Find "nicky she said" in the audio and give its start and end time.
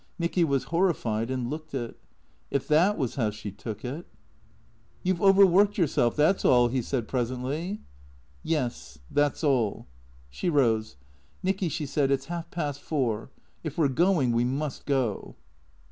11.43-12.09